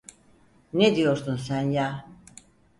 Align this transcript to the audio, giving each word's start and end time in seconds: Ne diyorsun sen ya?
Ne 0.73 0.95
diyorsun 0.95 1.35
sen 1.37 1.61
ya? 1.61 2.07